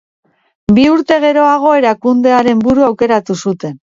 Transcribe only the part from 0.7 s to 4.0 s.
Bi urte geroago erakundearen buru aukeratu zuten.